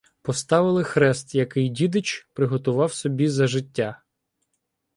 [0.23, 4.01] Поставили хрест, який дідич приготував собі за життя.